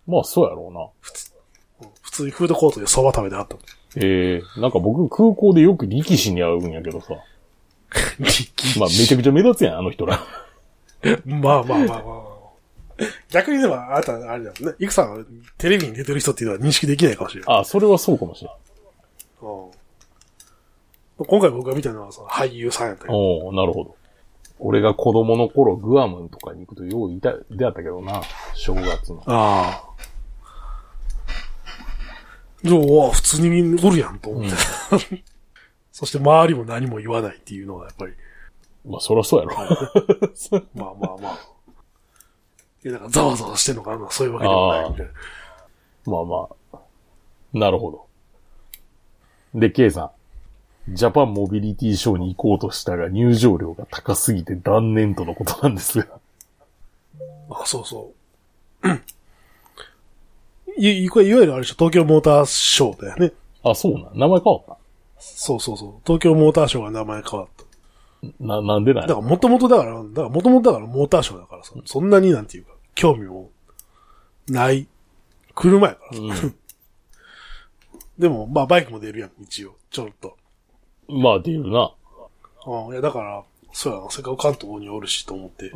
[0.10, 1.90] まあそうやろうな。
[2.02, 3.62] 普通にフードコートで蕎麦食べてあったの。
[3.96, 7.14] ええなんか僕空港でよく力士に会うんやけどさ。
[8.80, 10.20] まあめちゃくちゃ目立つやん、あの人ら。
[11.26, 12.30] まあまあまあまあ。
[13.30, 14.76] 逆にでも、あなた、あれだもんね。
[14.80, 15.24] イクさんは
[15.58, 17.60] テレビに出てる人っていうのは認識できないかもしれない。
[17.60, 18.54] あ、それはそうかもしれん。
[19.42, 19.80] うん
[21.26, 23.96] 今回僕が見たのはその俳優さんやったけど、おおなるほど。
[24.58, 28.22] 俺が子供の頃、グアムとかに行くとよういた、出会ったけどな。
[28.56, 29.22] 正月の。
[29.26, 29.89] ああ。
[32.64, 34.56] でも、普通におるやんと思って。
[35.92, 38.14] そして周りも何も言わないっていうのがやっぱり、
[38.86, 39.56] まあそりゃそうやろ。
[40.74, 41.40] まあまあまあ。
[42.84, 45.12] いや、なんかざわざわしてんのかなそういうわけでもないみたいな。
[46.06, 46.80] まあまあ。
[47.54, 47.92] なるほ
[49.54, 49.60] ど。
[49.60, 50.12] で、K さ
[50.88, 50.94] ん。
[50.94, 56.08] ジャパンモビリティショーに行こうとしたが入場料が高すぎて断念とのことなんですが。
[57.52, 58.14] あ、そうそ
[58.84, 58.88] う。
[60.80, 63.34] い、いこれいわゆるあれでしょ、東京モーターショーだよね。
[63.64, 64.18] あ、そうなん？
[64.18, 64.78] 名前変わっ
[65.20, 65.94] そうそうそう。
[66.06, 67.64] 東京モーターショーが名前変わった。
[67.64, 69.08] たな、なんでなんや？
[69.08, 73.50] だからもともとだから、だからもともとだからモーターショーだからさ、そんなになんていうか、興味も
[74.48, 74.88] ない
[75.56, 76.44] 車やからさ。
[76.44, 76.56] うん
[78.20, 79.76] でも、まあバイクも出るやん、一応。
[79.90, 80.36] ちょろっと。
[81.08, 81.80] まあ、出るな。
[82.66, 85.72] ああ、いやだから、そうやな、せっかく関東におるしと思って、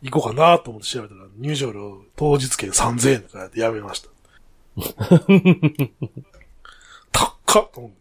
[0.00, 4.08] 行こうかなと思って調べたら、入場料当日券3000円とかやってやめました。
[7.12, 7.98] 高っと思って。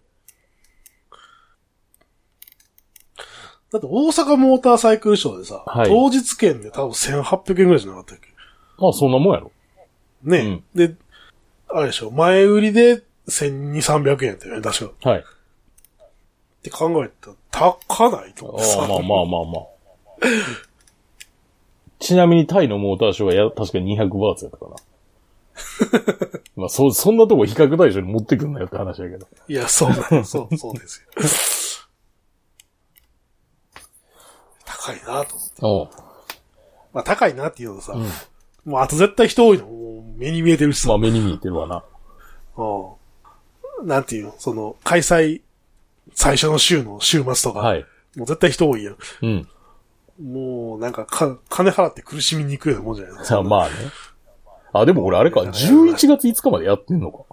[3.71, 8.27] だって大阪モーターサイクルショーでさ、はい当日券で多分1800円ぐらいじゃなかったっけ？
[8.77, 9.51] まあ、そんなもんやろ。
[10.23, 10.95] ね、で、
[11.69, 15.09] あれでしょ、前売りで1200、300円やったよね、確か。
[15.09, 15.19] はい。
[15.19, 15.23] っ
[16.61, 18.83] て考えたら、高ないとあ思ってさ。
[18.83, 19.65] あまあまあまあまあ。
[21.99, 24.75] ちなみにタイのモーターショーはや、確か200バーツやったかな。
[26.55, 29.27] まあ、そ、そんなとこ比較対象に持ってくんなよって話やけど。
[29.47, 31.87] いや、そうなの、そう、そうですよ。
[34.65, 35.97] 高いなと思って。
[35.97, 36.03] う
[36.93, 37.93] まあ高いなっていうのとさ、
[38.65, 40.89] もうあと絶対人多いの、もう目に見えてるしさ。
[40.89, 41.83] まあ、目に見えてるわな。
[42.57, 43.87] うん。
[43.87, 45.41] なんていうの、その、開催、
[46.13, 47.85] 最初の週の週末とか、はい。
[48.15, 48.97] もう絶対人多いやん。
[49.21, 49.47] うん。
[50.19, 53.41] もう、なんかか、金払って苦しみに行くようなもんじゃないですか。
[53.43, 53.75] まあね。
[54.79, 57.23] あ、でも俺あれか、11月5日までやってんのか。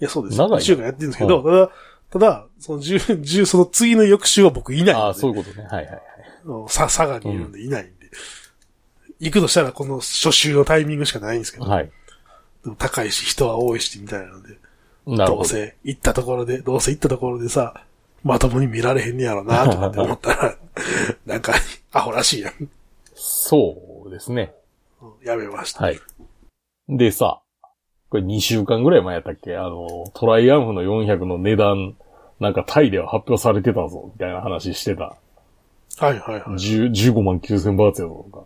[0.00, 0.38] いや、そうです。
[0.38, 1.70] 長いな1週間やってるんですけど、ただ、
[2.10, 4.94] ただ、その10、10、その次の翌週は僕いないんで。
[4.94, 5.64] ああ、そういうことね。
[5.64, 6.02] はいはいはい。
[6.44, 7.92] うんさ、佐賀にいるんでいないんで。
[9.20, 11.90] 行くとしたらこの初週のタイミングしかないんですけど、はい。
[12.64, 14.56] でも高いし人は多いしみたいなので、
[15.06, 15.32] なる。
[15.32, 17.84] どうせ行ったところで、どうせ行ったところでさ、
[18.24, 20.56] まともに見られへんねやろなとかって思ったら、
[21.26, 21.54] なんか、
[21.92, 22.68] アホらしいやん。
[23.14, 24.54] そうですね。
[25.02, 25.84] うんやめました。
[25.84, 26.00] はい。
[26.90, 27.40] でさ、
[28.08, 29.56] これ2週間ぐらい前やったっけ？
[29.56, 31.94] あの、トライアンフの400の値段、
[32.40, 35.16] なんかタイでは発表されてたぞ、みたいな話してた。
[35.98, 36.40] はいはいはい。
[36.42, 38.44] 10 15万9000バーツやぞ、とか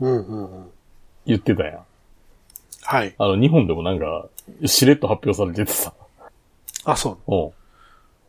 [0.00, 0.70] うんうんうん。
[1.26, 1.80] 言ってたやん。
[2.82, 3.14] はい。
[3.18, 4.28] あの、日本でもなんか、
[4.66, 5.92] しれっと発表されててさ。
[6.84, 7.34] あ、そう。
[7.34, 7.50] うん。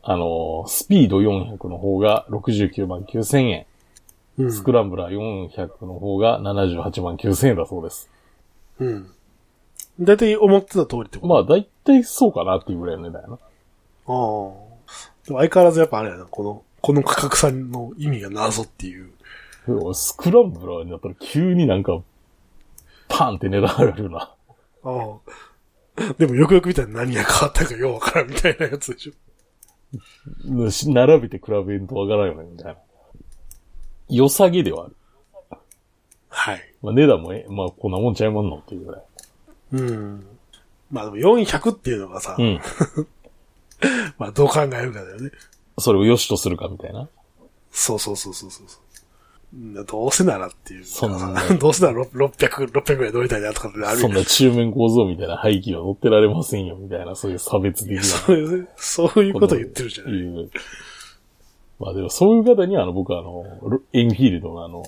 [0.03, 3.65] あの、スピード400の方が69万9000円。
[4.39, 4.51] うん。
[4.51, 8.09] スクランブラー400の方が78万9000円だそうです。
[8.79, 9.11] うん。
[10.01, 11.27] だいたい思ってた通りってこと？
[11.27, 13.33] まあ、だいたいそうかなっていうぐらいの値段やな。
[13.33, 13.41] ああ。
[14.07, 19.11] でも相変わらずやっぱあれやな、この、この価格差の意味が謎っていう。
[19.93, 22.01] スクランブラーになったら急になんか、
[23.07, 24.17] パンって値段上がるよな。
[24.19, 24.35] あ
[24.83, 26.13] あ。
[26.17, 30.71] でもよくよく見たら何が変わったかようわからんみたいなやつでしょ。
[30.71, 32.79] し 並べて比べんとわからんよね、みたいな。
[34.09, 34.95] 良さげではある。
[36.29, 36.61] はい。
[36.81, 39.03] まあ、値段もえ、まあ、こんなもんちゃいまんのっていうぐらい。
[39.71, 40.25] うん。
[40.91, 42.59] まあでも400っていうのがさ、うん。
[44.17, 45.31] まあどう考えるかだよね。
[45.77, 47.07] それを良しとするかみたいな。
[47.71, 48.67] そうそうそうそうそう
[49.85, 50.85] どうせならっていう。
[50.85, 58.03] そんなどうせなら600、600ぐらい乗りたいなとかってあるよそんな中面構造みたいな廃棄は乗ってられませんよ、みたいな、そういう差別的な。
[58.03, 60.13] そういう、そういうこと言ってるじゃない。
[60.13, 60.49] いう。
[61.79, 64.83] まあでもそういう方にはあの僕はあの、ロエンフィールドのあの、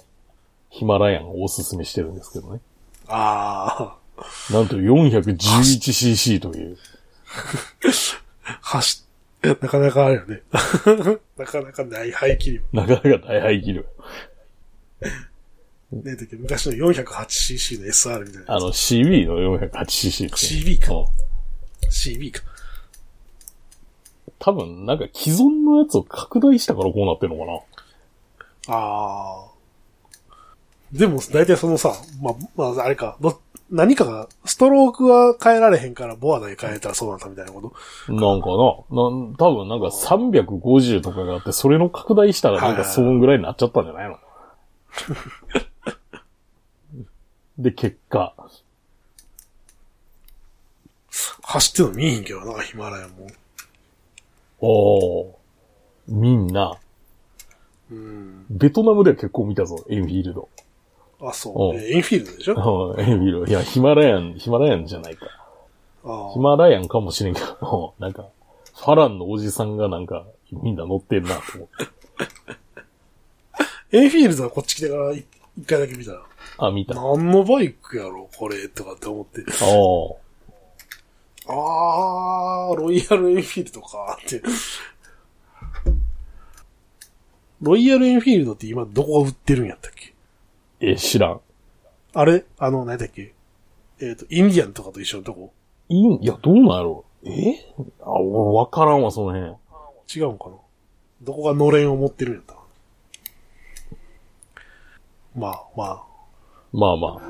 [0.69, 2.61] ヒマラヤンをおすすめしてるんですけどね。
[3.07, 3.97] あ
[4.51, 6.77] なんと 411cc という。
[8.45, 9.03] あ、 走
[9.45, 10.41] っ、なかなかあるよね。
[11.37, 12.61] なかなかない排気量。
[12.71, 13.83] なかなか大排気量。
[15.91, 18.59] ねだけど昔の 408cc の SR みたいなあ。
[18.59, 20.29] の CB の 408cc ですね。
[20.29, 21.05] CB かうん
[21.89, 22.41] CB か。
[24.39, 27.51] 多分なんか既存のやつを拡大したからこうなってるのか
[28.67, 28.75] な。
[28.75, 29.53] ああ。
[30.91, 33.41] でも、大体そのさ、まあ、まあ、あれか、ど
[33.75, 37.59] 何かが、ストロークは変えられへんから、ボアだけ変えたらそうなったみたいなこ
[38.07, 38.13] と？
[38.13, 44.19] なんかな、なん多分なんか350とかがあって、それの拡大したらなんかそんぐらいになっちゃったんじゃないの？
[47.57, 48.33] で、結果、
[51.43, 53.27] 走ってるの見えへんけどな、ヒマラヤも。
[54.59, 55.33] おー、
[56.07, 56.77] みんな、
[57.91, 58.45] うん。
[58.49, 60.49] ベトナムでは結構見たぞ、エンフィールド。
[61.29, 61.75] あ、そう。
[61.75, 62.93] うんえエンフィールドでしょ？
[62.97, 63.45] うんエンフィールド。
[63.45, 65.25] いや、ヒマラヤン、ヒマラヤンじゃないか。
[66.05, 68.25] あヒマラヤンかもしれんけど、 なんか、
[68.75, 71.67] ファランのおじさんがなんか、みんな乗ってんなと思っ
[73.91, 73.97] て。
[73.97, 76.21] エンフィールドはこっち来てから一一回だけ見たら、
[76.57, 76.93] あ、見た。
[76.99, 79.43] あ何のバイクやろ、これ、とかって思って。
[81.47, 81.53] あ。
[81.53, 84.41] あー、ロイヤルエンフィールドか、って。
[87.61, 90.12] ロイヤルエンフィールドって今どこが売ってるんやったっけ？
[90.85, 91.41] え、知らん。
[92.13, 92.43] あれ？
[92.57, 93.33] あの、何だっけ？
[94.01, 95.53] えっ、と、インディアンとかと一緒のとこ？
[95.87, 97.55] いいん、いや、どうなんやろえ？
[98.01, 99.53] あ、俺わからんわ、その辺。
[100.13, 100.55] 違うんかな？
[101.21, 102.59] どこがのれんを持ってるんやったら。
[105.35, 106.03] まあまあ。
[106.73, 107.21] まあまあ。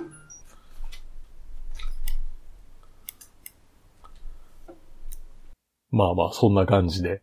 [5.91, 7.21] まあまあ、そんな感じで。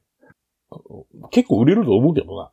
[1.32, 2.52] 結構売れると思うけどな。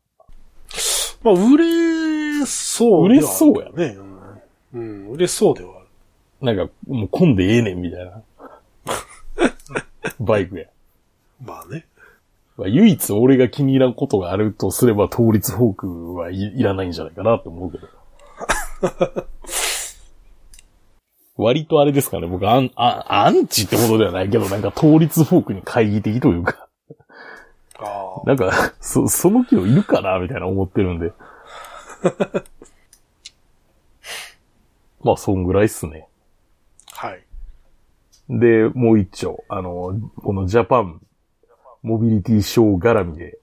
[1.21, 3.97] まあ、売れそうではある売れそうやね。
[4.73, 4.79] うん。
[4.79, 5.87] うん、売れそうではある。
[6.41, 8.21] なんか、もう混んでええねんみたいな。
[10.19, 10.67] バイクや。
[11.43, 11.85] まあね。
[12.57, 17.87] まあ唯一俺が気に入らんことがあるとすれば、倒立フォークはい、いらないんじゃないかなって思うけど。
[21.37, 26.67] 割とあれですかね、僕アン、あアンチってことではないけど、なんか倒立フォークに懐疑的というか、
[27.79, 28.25] ああ。
[28.25, 31.11] なんか、そ、その機能いるかなみたいな思ってるんで。
[35.03, 36.07] まあ、そんぐらいっすね。
[36.91, 37.23] はい。
[38.29, 41.01] で、もう一丁、あの、このジャパン
[41.83, 43.39] モビリティショー絡みで、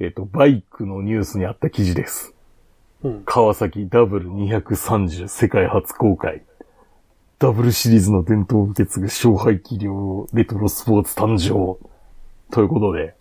[0.00, 2.34] えっ、と、バイクのニュースにあった記事です。
[3.02, 3.22] うん。
[3.24, 6.42] 川崎 W230 世界初公開。
[7.38, 11.78] ダブルシリーズの伝統を受け継ぐ勝敗器量レトロスポーツ誕生。
[12.50, 13.14] ということで、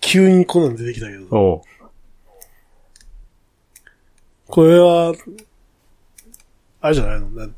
[0.00, 1.62] 急にこんなん出てきたけど。
[4.52, 5.14] これは、
[6.82, 7.30] あれじゃないの？
[7.30, 7.48] な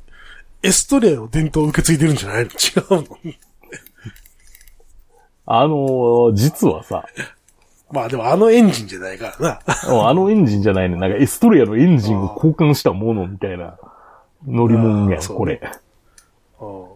[0.63, 2.51] エストレアの伝統を受け継いでるんじゃないの？
[2.55, 3.17] 違うの？
[5.47, 7.05] あのー実はさ、
[7.91, 9.93] まあでもあのエンジンじゃないからな。
[9.93, 10.95] うんあのエンジンじゃないね。
[10.97, 13.77] なんかエストレアのエンジンを交換したものみたいな
[14.47, 15.61] 乗り物やん、これ。
[16.61, 16.94] うん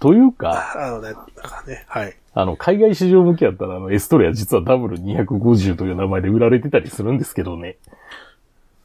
[0.00, 2.16] というか、あのね、なんかね、はい。
[2.34, 7.78] あの、海外市場向けやったら、あの、エストレア実は W250 という名前で売られてたりするんですけどね。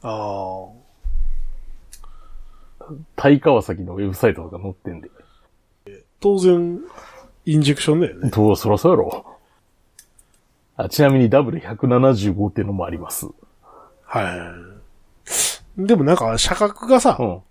[0.02, 0.66] あ
[2.80, 2.92] あ。
[3.16, 5.10] タイ川崎のウェブサイトとか載ってんで。
[6.20, 6.80] 当然、
[7.44, 8.30] インジェクションだよね。
[8.30, 9.26] と、そらそうやろ。
[10.76, 13.26] あちなみに W175 っていうのもあります。
[14.04, 14.54] は
[15.76, 15.86] い。
[15.86, 17.42] でもなんか、車格がさう、ん。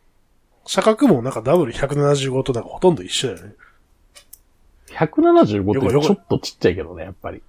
[0.65, 3.53] 車格もなんか W175 となんかほとんど一緒だよね。
[4.89, 7.41] 175ってちょっとちっちゃいけどね、やっぱり。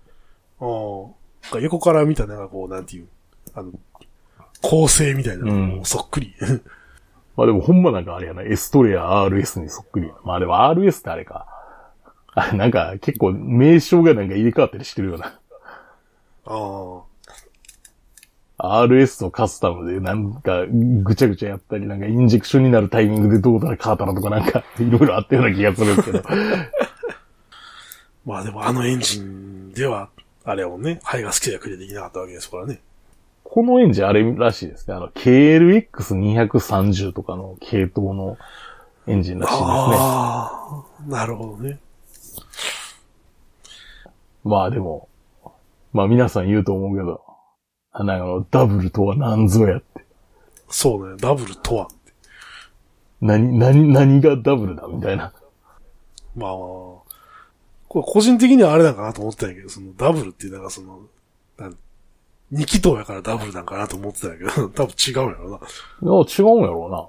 [0.60, 1.02] うん。
[1.42, 3.08] なんか横から見たなんかこう、なんていう、
[3.54, 3.72] あの、
[4.62, 6.34] 構成みたいなのうんもそっくり。
[7.36, 10.10] まあでもほんまなんかあれやな、エストレア RS にそっくり。
[10.24, 11.46] まあでも RS ってあれか。
[12.34, 15.38] あれなんか結構名称がなんか入れ替わったりしてるような。
[16.46, 17.02] あ
[18.62, 26.24] RS とカスタムでなんかぐちゃぐちゃやったり、なんかインジェクションになるタイミングでどうだらかーたらとかなんか いろいろあったような気がするんですけど。
[26.24, 26.32] あ。
[28.24, 30.10] まあでもあのエンジンでは、
[30.44, 32.80] あれはもんね、肺が好きではクリアできなかったわけですからね。
[33.42, 34.94] このエンジンあれらしいですね。
[34.94, 38.38] あの KLX230 とかの系統の
[39.08, 39.68] エンジンらしいですね。
[39.68, 41.80] ああ、なるほどね。
[44.44, 45.08] まあでも、
[45.92, 47.31] まあ皆さん言うと思うけど、
[47.92, 50.04] あのダブルとは何ぞやって。
[50.68, 51.88] そうね、ダブルとは。
[53.20, 55.32] 何、何、何がダブルだみたいな。
[56.34, 57.04] まあ、こ
[57.96, 61.00] れ個人的にはあれなんかなと思ってたんやけど、そのダブルっていうなんかその、
[61.58, 61.76] なん
[62.50, 65.58] 二気筒やからダブルなんかなと思ってたんやけど、 多分違うんやろな。
[66.08, 67.08] 違うんやろうな。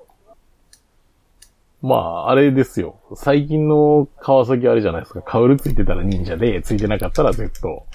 [1.81, 2.95] まあ、あれですよ。
[3.15, 5.21] 最近の川崎あれじゃないですか。
[5.21, 7.85] カウルついてたら忍者で、ついてなかったら Z。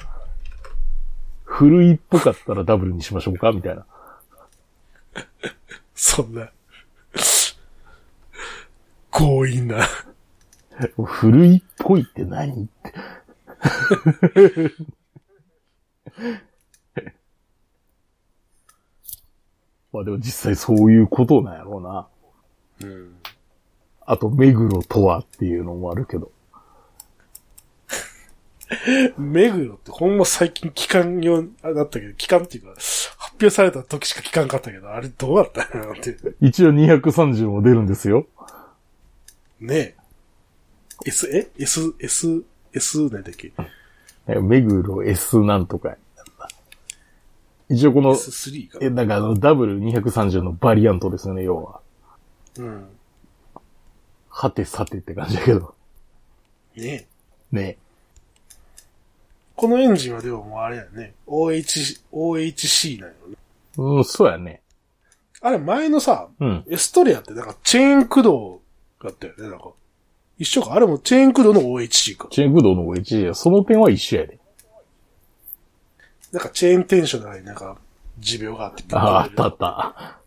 [1.59, 3.51] 古いっぽかったらダブルにしましょうか？
[3.51, 3.85] みたいな。
[5.92, 6.53] そんな、
[9.11, 9.85] 強引な。
[11.05, 12.66] 古いっぽいって何？
[12.66, 12.94] って。
[19.92, 22.88] まあでも実際そういうことなんやろうな。
[22.88, 23.16] うん。
[24.07, 26.31] あと、目黒とはっていうのもあるけど。
[29.16, 36.16] 目黒ってほんま最近期間用だったけど、期間っていうか、発表された時しか期間かったけど、あれどうだったんやろって。
[36.40, 38.27] 一応230も出るんですよ。
[39.60, 39.96] ねえ。
[41.06, 43.52] S、え ?S、S、S なんだっけ？
[44.27, 45.96] え目黒 S なんとか。
[47.71, 51.81] 一応この、?S3 かえ、なんかあの、W230 のバリアントですよね、要は。
[52.58, 52.88] うん。
[54.31, 55.75] はてさてって感じだけど。
[56.77, 57.06] ね
[57.52, 57.79] え。
[59.59, 59.69] ね。
[59.69, 61.15] このエンジンはでももうあれやね。
[61.27, 63.37] OH、OHC なんよね。
[63.77, 64.63] うん、そうやね。
[65.40, 66.65] あれ前のさ、うん。
[66.69, 68.61] エストレアってなんかチェーン駆動
[69.02, 69.71] だったよね、なんか。
[70.38, 70.75] 一緒か。
[70.75, 72.29] あれもチェーン駆動の OHC か。
[72.31, 74.38] チェーン駆動の OH や、その点は一緒やで。
[76.33, 77.77] なんかチェーンテンショナルになんか
[78.19, 78.85] 持病があって。
[78.92, 80.19] ああ、あったあった。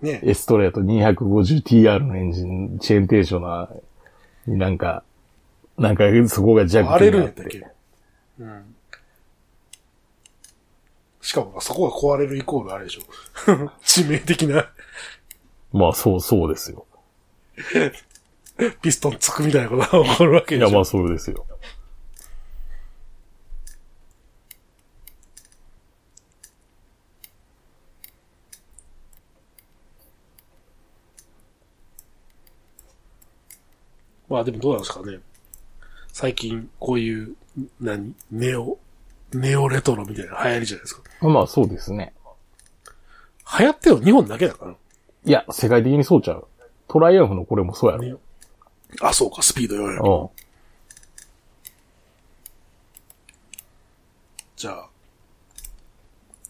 [0.00, 0.20] ね。
[0.22, 5.04] エストレート 250TR のエンジン、チェーンテンショナーなんか、
[5.78, 7.20] なんかそこが弱点になっ。
[7.20, 7.66] るんやったってけ？
[8.38, 8.74] うん。
[11.20, 13.02] しかも、そこが壊れるイコールあれでしょ。
[13.84, 14.70] 致命的な
[15.72, 16.86] まあそう、そうですよ。
[18.82, 20.76] ピストンつくみたいなことが起こるわけいや、でしょ。
[20.76, 21.46] まあそうですよ。
[34.28, 35.20] まあでもどうなんですかね。
[36.12, 37.34] 最近、こういう、
[37.80, 38.14] 何？
[38.30, 38.78] ネオ、
[39.32, 41.28] ネオレトロみたいな流行りじゃないですか。
[41.28, 42.12] まあそうですね。
[43.58, 44.74] 流行ってるの日本だけだから。
[45.24, 46.46] いや、世界的にそうちゃう。
[46.88, 48.02] トライアンフのこれもそうやろ。
[48.02, 48.14] ね
[49.00, 50.28] あ、そうか、スピード4やうん。
[54.56, 54.88] じゃあ、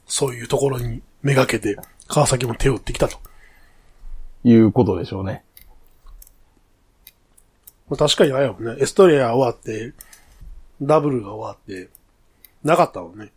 [0.07, 1.77] そういうところにめがけて、
[2.09, 3.19] 川崎も手を打ってきたと。
[4.45, 5.45] いうことでしょうね。
[7.93, 8.77] まあ、確かにあれやもんね。
[8.81, 9.93] エストレア終わって、
[10.81, 11.91] ダブルが終わって、
[12.65, 13.33] なかったもんね。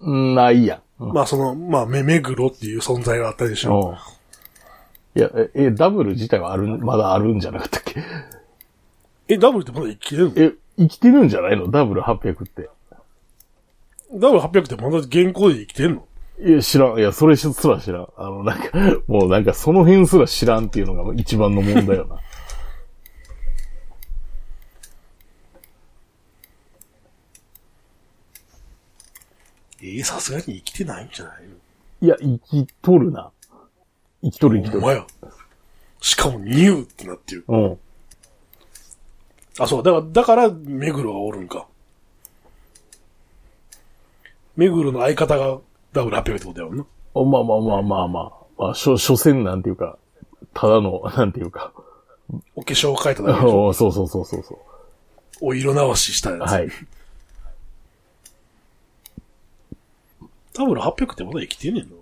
[0.00, 0.82] うんないや。
[1.00, 1.12] うん。
[1.12, 3.90] まあその、まあ、目、目黒っていう存在があったでしょ。
[3.90, 4.16] うん
[5.18, 8.02] いや、え、えダブル自体はある、まだあるんじゃなかったっけ？
[9.28, 10.32] え、ダブルってまだ生きてるの？
[10.36, 11.70] え、生きてるんじゃないの？
[11.70, 12.68] ダブル800って。
[14.12, 16.06] ダブル800ってまだ現行で生きてんの？
[16.44, 16.98] いや、知らん。
[16.98, 18.08] いや、それすら知らん。
[18.18, 18.68] あの、なんか、
[19.06, 22.18] もうなんかその辺すら知らんっていうのが一番の問題よな。
[29.86, 31.42] えーさすがに生きてないんじゃない？
[31.48, 31.54] の
[32.02, 33.30] いや、生きとるな。
[34.22, 34.80] 生きとる生きとる。
[34.80, 35.06] ほんまや。
[36.00, 37.44] しかもニューってなってる。
[37.48, 37.78] うん。
[39.58, 41.66] あ、そう、だから、だから、目黒がおるんか。
[44.56, 45.58] 目黒の相方が
[45.92, 46.84] ダブル800ってことやもんな。
[47.14, 48.32] まあまあまあまあまあ。
[48.58, 49.98] まあ、しょ、所詮なんていうか、
[50.54, 51.72] ただの、なんていうか。
[52.54, 53.72] お化粧を変えただけでしょ。
[53.74, 54.58] そうそうそうそうそう。
[55.40, 56.50] お色直ししたやつ。
[56.50, 56.68] はい。
[60.56, 61.96] ダブル800ってまだ生きてんねんの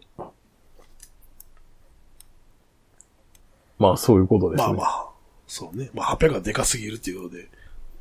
[3.78, 4.66] まあ、そういうことですね。
[4.68, 5.09] まあまあ。
[5.46, 5.90] そうね。
[5.92, 7.48] まあ800がでかすぎるっていうことで、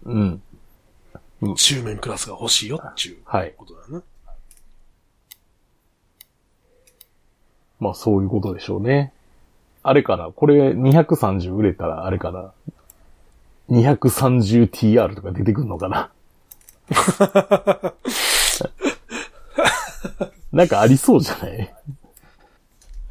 [0.05, 0.41] うん。
[1.55, 3.53] 中面クラスが欲しいよっていうはい。
[3.57, 4.03] ことだな。
[7.79, 9.11] まあ、そういうことでしょうね。
[9.81, 12.53] あれかなこれ230売れたら、あれかな
[13.69, 16.09] 230TR とか出てくんのかな
[20.53, 21.73] なんかありそうじゃない？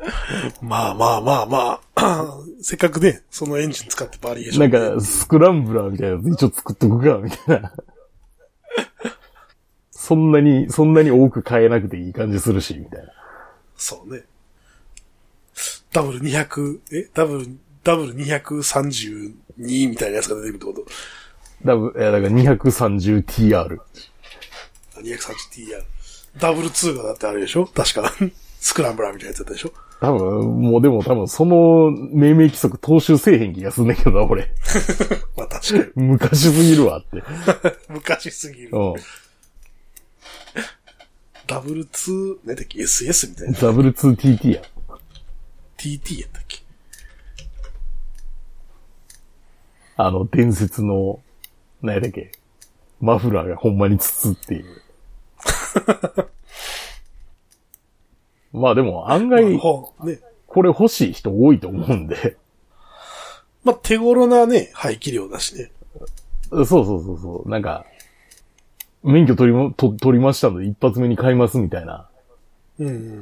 [0.62, 2.38] まあまあまあまあ。
[2.62, 4.70] せっかくね、そのエンジン使ってバリエーション。
[4.70, 7.72] なんか、スクランブラーみたいなやつ一応作っとくか、みたいな。
[9.90, 13.12] そんなに、そんなに多く買えなくていい感じするし、みたいな。
[13.76, 14.22] そうね。
[15.92, 17.08] ダブル200、え？
[17.14, 17.46] ダブル、
[17.84, 20.86] ダブル232みたいなやつが出てくるってこ
[21.64, 21.66] と？
[21.66, 23.78] だぶ、いや、だから 230TR。
[24.96, 25.84] 230TR。
[26.38, 27.66] ダブル2がだってあれでしょ？
[27.66, 28.12] 確か。
[28.60, 29.72] スクランブラーみたいなやつだったでしょ？
[30.00, 34.52] 多分、もうでも多分その命名規則踏襲せえへん気がすんねんけどな、俺。
[35.36, 36.06] まあ確かに。
[36.08, 37.22] 昔すぎるわって。
[37.88, 38.70] 昔すぎる。
[38.72, 38.94] うん。
[41.46, 43.58] ダブル2、何だっけ ?SS みたいな。
[43.58, 44.62] W2TT や。
[45.76, 46.58] TT やったっけ？
[49.96, 51.20] あの、伝説の、
[51.82, 52.32] 何やだっけ？
[53.00, 54.81] マフラーがほんまに筒っていう。
[58.52, 59.58] まあでも案外。
[60.46, 62.36] これ欲しい人多いと思うんで。
[63.64, 65.70] まあ手頃なね、排気量だしね。
[66.50, 67.50] そうそうそうそう。
[67.50, 67.86] なんか、
[69.02, 72.06] 免許取りも、と取りましたので一発目に買いますみたいな。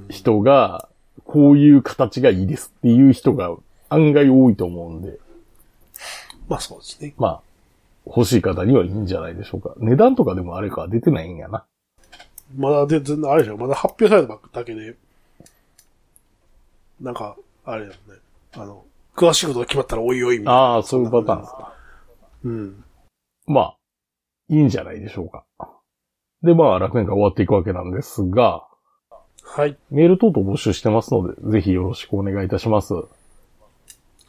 [0.09, 0.89] 人が、
[1.25, 3.55] こういう形がいいですっていう人が
[3.89, 5.19] 案外多いと思うんで、
[6.49, 7.15] まあそうですね。
[7.17, 7.41] まあ、
[8.07, 9.75] 欲しい方にはいいんじゃないでしょうか。
[9.79, 11.65] 値段とかでもあれか出てないんやな。
[12.57, 14.97] まだで、全然あれでしょまだ発表されたばっかだけで、
[17.01, 17.99] なんか、あれだよね。
[18.53, 18.85] あの、
[19.17, 20.61] 詳しいことが決まったらおいおいみたいな。
[20.61, 21.75] ああ、そういうパターンですか。
[22.45, 22.85] うん。
[23.47, 23.77] まあ、
[24.49, 25.45] いいんじゃないでしょうか。
[26.43, 28.67] で、まあ、楽園が終わっていくわけなんですが、
[29.43, 29.77] はい。
[29.91, 32.95] メール等々募集してますので、ぜひよろしくお願いいたします。
[32.95, 33.09] お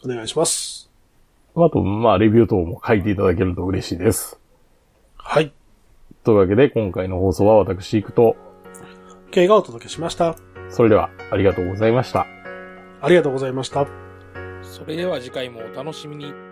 [0.06, 0.90] 願いします。
[1.56, 4.40] あと、まあ、レビュー等も書いていただけると嬉しいです。
[5.18, 5.54] はい。
[6.24, 8.36] というわけで、今回の放送は私行くと、
[9.32, 10.36] K がお届けしました。
[10.70, 12.28] それでは、ありがとうございました。
[13.02, 13.88] ありがとうございました。
[14.62, 16.51] それでは次回もお楽しみに。